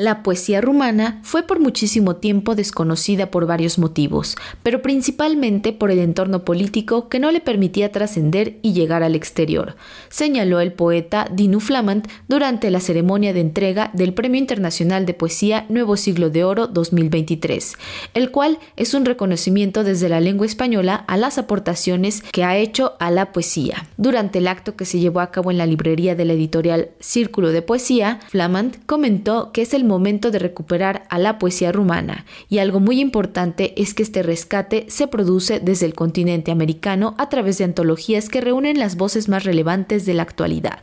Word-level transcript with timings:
La 0.00 0.22
poesía 0.22 0.60
rumana 0.60 1.18
fue 1.24 1.42
por 1.42 1.58
muchísimo 1.58 2.14
tiempo 2.14 2.54
desconocida 2.54 3.32
por 3.32 3.46
varios 3.46 3.80
motivos, 3.80 4.36
pero 4.62 4.80
principalmente 4.80 5.72
por 5.72 5.90
el 5.90 5.98
entorno 5.98 6.44
político 6.44 7.08
que 7.08 7.18
no 7.18 7.32
le 7.32 7.40
permitía 7.40 7.90
trascender 7.90 8.60
y 8.62 8.74
llegar 8.74 9.02
al 9.02 9.16
exterior, 9.16 9.74
señaló 10.08 10.60
el 10.60 10.72
poeta 10.72 11.26
Dinu 11.32 11.58
Flamand 11.58 12.06
durante 12.28 12.70
la 12.70 12.78
ceremonia 12.78 13.32
de 13.32 13.40
entrega 13.40 13.90
del 13.92 14.14
Premio 14.14 14.38
Internacional 14.38 15.04
de 15.04 15.14
Poesía 15.14 15.66
Nuevo 15.68 15.96
Siglo 15.96 16.30
de 16.30 16.44
Oro 16.44 16.68
2023, 16.68 17.72
el 18.14 18.30
cual 18.30 18.60
es 18.76 18.94
un 18.94 19.04
reconocimiento 19.04 19.82
desde 19.82 20.08
la 20.08 20.20
lengua 20.20 20.46
española 20.46 20.94
a 21.08 21.16
las 21.16 21.38
aportaciones 21.38 22.22
que 22.30 22.44
ha 22.44 22.56
hecho 22.56 22.92
a 23.00 23.10
la 23.10 23.32
poesía. 23.32 23.88
Durante 23.96 24.38
el 24.38 24.46
acto 24.46 24.76
que 24.76 24.84
se 24.84 25.00
llevó 25.00 25.18
a 25.18 25.32
cabo 25.32 25.50
en 25.50 25.58
la 25.58 25.66
librería 25.66 26.14
de 26.14 26.24
la 26.24 26.34
editorial 26.34 26.90
Círculo 27.00 27.50
de 27.50 27.62
Poesía, 27.62 28.20
Flamand 28.28 28.76
comentó 28.86 29.50
que 29.50 29.62
es 29.62 29.74
el 29.74 29.87
momento 29.88 30.30
de 30.30 30.38
recuperar 30.38 31.04
a 31.08 31.18
la 31.18 31.38
poesía 31.38 31.72
rumana 31.72 32.24
y 32.48 32.58
algo 32.58 32.80
muy 32.80 33.00
importante 33.00 33.74
es 33.80 33.94
que 33.94 34.02
este 34.02 34.22
rescate 34.22 34.86
se 34.88 35.08
produce 35.08 35.60
desde 35.60 35.86
el 35.86 35.94
continente 35.94 36.50
americano 36.50 37.14
a 37.18 37.28
través 37.28 37.58
de 37.58 37.64
antologías 37.64 38.28
que 38.28 38.40
reúnen 38.40 38.78
las 38.78 38.96
voces 38.96 39.28
más 39.28 39.44
relevantes 39.44 40.06
de 40.06 40.14
la 40.14 40.22
actualidad. 40.22 40.80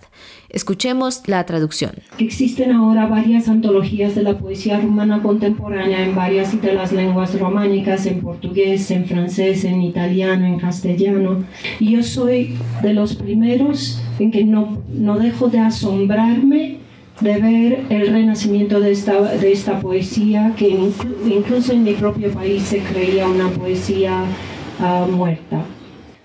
Escuchemos 0.50 1.24
la 1.28 1.46
traducción. 1.46 1.92
Existen 2.18 2.72
ahora 2.72 3.08
varias 3.08 3.50
antologías 3.50 4.16
de 4.16 4.24
la 4.24 4.38
poesía 4.38 4.80
rumana 4.80 5.22
contemporánea 5.22 6.06
en 6.06 6.16
varias 6.16 6.62
de 6.62 6.74
las 6.74 6.92
lenguas 6.92 7.38
románicas, 7.40 8.06
en 8.06 8.22
portugués, 8.22 8.90
en 8.92 9.06
francés, 9.06 9.66
en 9.66 9.82
italiano, 9.82 10.46
en 10.46 10.60
castellano. 10.60 11.44
Y 11.80 11.92
yo 11.92 12.04
soy 12.04 12.56
de 12.82 12.94
los 12.94 13.16
primeros 13.16 14.02
en 14.20 14.32
que 14.32 14.46
no, 14.46 14.82
no 14.88 15.18
dejo 15.20 15.50
de 15.50 15.60
asombrarme 15.60 16.85
de 17.22 17.40
ver 17.40 17.86
el 17.90 18.08
renacimiento 18.08 18.80
de 18.80 18.92
esta, 18.92 19.22
de 19.22 19.52
esta 19.52 19.80
poesía, 19.80 20.54
que 20.58 20.70
incluso 21.26 21.74
en 21.74 21.84
mi 21.84 21.94
propio 21.94 22.32
país 22.32 22.64
se 22.64 22.80
creía 22.80 23.28
una 23.28 23.50
poesía 23.50 24.26
ah, 24.80 25.08
muerta. 25.10 25.64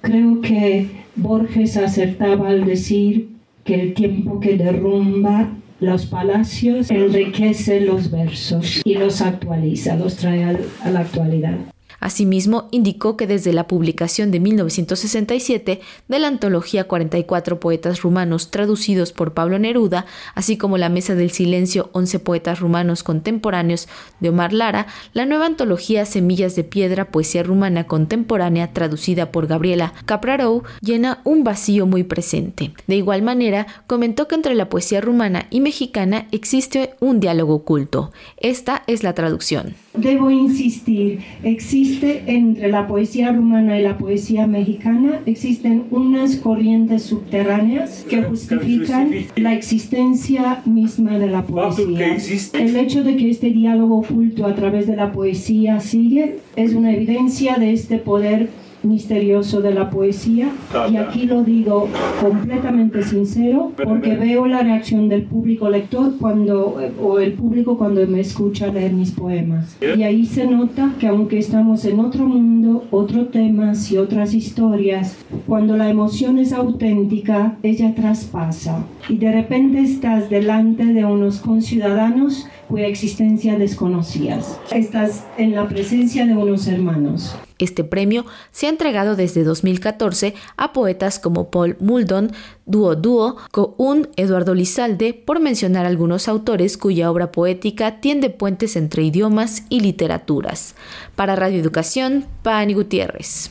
Creo 0.00 0.41
que 0.41 0.88
Borges 1.16 1.77
acertaba 1.77 2.48
al 2.48 2.64
decir 2.64 3.28
que 3.64 3.74
el 3.74 3.94
tiempo 3.94 4.41
que 4.41 4.56
derrumba 4.56 5.50
los 5.80 6.06
palacios 6.06 6.91
enriquece 6.91 7.80
los 7.80 8.11
versos 8.11 8.83
y 8.84 8.94
los 8.94 9.22
actualiza, 9.22 9.96
los 9.96 10.16
trae 10.16 10.44
a 10.44 10.91
la 10.91 11.00
actualidad. 11.00 11.56
Asimismo, 12.00 12.68
indicó 12.70 13.16
que 13.16 13.26
desde 13.26 13.52
la 13.52 13.66
publicación 13.66 14.30
de 14.30 14.40
1967 14.40 15.80
de 16.08 16.18
la 16.18 16.28
antología 16.28 16.84
44 16.84 17.60
poetas 17.60 18.02
rumanos 18.02 18.50
traducidos 18.50 19.12
por 19.12 19.34
Pablo 19.34 19.58
Neruda, 19.58 20.06
así 20.34 20.56
como 20.56 20.78
la 20.78 20.88
Mesa 20.88 21.14
del 21.14 21.30
Silencio 21.30 21.90
11 21.92 22.18
poetas 22.20 22.60
rumanos 22.60 23.02
contemporáneos 23.02 23.88
de 24.20 24.30
Omar 24.30 24.52
Lara, 24.52 24.86
la 25.12 25.26
nueva 25.26 25.46
antología 25.46 26.06
Semillas 26.06 26.56
de 26.56 26.64
Piedra, 26.64 27.10
Poesía 27.10 27.42
Rumana 27.42 27.86
Contemporánea, 27.86 28.72
traducida 28.72 29.30
por 29.30 29.46
Gabriela 29.46 29.92
Caprarou, 30.06 30.62
llena 30.80 31.20
un 31.24 31.44
vacío 31.44 31.86
muy 31.86 32.02
presente. 32.02 32.72
De 32.86 32.96
igual 32.96 33.22
manera, 33.22 33.66
comentó 33.86 34.26
que 34.26 34.34
entre 34.34 34.54
la 34.54 34.68
poesía 34.68 35.00
rumana 35.00 35.46
y 35.50 35.60
mexicana 35.60 36.26
existe 36.32 36.94
un 37.00 37.20
diálogo 37.20 37.54
oculto. 37.54 38.12
Esta 38.38 38.82
es 38.86 39.02
la 39.02 39.14
traducción. 39.14 39.74
Debo 39.94 40.30
insistir, 40.30 41.19
existe 41.42 42.22
entre 42.27 42.70
la 42.70 42.86
poesía 42.86 43.33
rumana 43.33 43.77
y 43.77 43.83
la 43.83 43.98
poesía 43.98 44.46
mexicana, 44.46 45.20
existen 45.27 45.86
unas 45.91 46.36
corrientes 46.36 47.02
subterráneas 47.02 48.05
que 48.08 48.22
justifican 48.22 49.11
la 49.34 49.52
existencia 49.52 50.62
misma 50.64 51.18
de 51.18 51.27
la 51.27 51.44
poesía. 51.44 52.16
El 52.55 52.77
hecho 52.77 53.02
de 53.02 53.16
que 53.16 53.30
este 53.30 53.50
diálogo 53.50 53.98
oculto 53.98 54.46
a 54.46 54.55
través 54.55 54.86
de 54.86 54.94
la 54.94 55.11
poesía 55.11 55.80
sigue 55.80 56.38
es 56.55 56.72
una 56.74 56.92
evidencia 56.92 57.56
de 57.56 57.72
este 57.72 57.98
poder 57.98 58.48
misterioso 58.83 59.61
de 59.61 59.75
la 59.75 59.91
poesía 59.91 60.50
y 60.91 60.96
aquí 60.96 61.27
lo 61.27 61.42
digo 61.42 61.89
completamente 62.20 63.02
sincero 63.02 63.73
porque 63.83 64.17
veo 64.17 64.46
la 64.46 64.63
reacción 64.63 65.08
del 65.08 65.23
público 65.23 65.68
lector 65.68 66.14
cuando 66.18 66.79
o 67.01 67.19
el 67.19 67.33
público 67.33 67.77
cuando 67.77 68.07
me 68.07 68.20
escucha 68.20 68.69
leer 68.69 68.92
mis 68.92 69.11
poemas. 69.13 69.77
Y 69.80 70.02
ahí 70.02 70.27
se 70.27 70.46
nota 70.46 70.95
que 70.98 71.07
aunque 71.07 71.39
estamos 71.39 71.85
en 71.85 72.01
otro 72.01 72.27
mundo 72.27 72.85
otros 72.90 73.30
temas 73.30 73.90
y 73.90 73.98
otras 73.98 74.35
historias 74.35 75.17
cuando 75.46 75.77
la 75.77 75.89
emoción 75.89 76.39
es 76.39 76.52
auténtica 76.52 77.57
ella 77.63 77.95
traspasa. 77.95 78.85
Y 79.08 79.17
de 79.17 79.33
repente 79.33 79.80
estás 79.80 80.30
delante 80.30 80.85
de 80.85 81.05
unos 81.05 81.40
conciudadanos 81.40 82.46
cuya 82.69 82.86
existencia 82.86 83.58
desconocías. 83.58 84.58
Estás 84.73 85.27
en 85.36 85.55
la 85.55 85.69
presencia 85.69 86.27
de 86.27 86.35
unos 86.36 86.69
hermanos 86.69 87.36
este 87.60 87.84
premio 87.84 88.26
se 88.52 88.66
ha 88.66 88.70
entregado 88.70 89.16
desde 89.16 89.44
2014 89.44 90.34
a 90.56 90.72
poetas 90.72 91.18
como 91.18 91.50
Paul 91.50 91.76
Muldon, 91.80 92.32
Duo 92.66 92.96
Duo, 92.96 93.36
un 93.76 94.08
Eduardo 94.16 94.54
Lizalde, 94.54 95.14
por 95.14 95.40
mencionar 95.40 95.86
algunos 95.86 96.28
autores 96.28 96.76
cuya 96.76 97.10
obra 97.10 97.32
poética 97.32 98.00
tiende 98.00 98.30
puentes 98.30 98.76
entre 98.76 99.02
idiomas 99.02 99.64
y 99.68 99.80
literaturas. 99.80 100.74
Para 101.16 101.36
Radio 101.36 101.60
Educación, 101.60 102.26
Pani 102.42 102.74
Gutiérrez. 102.74 103.50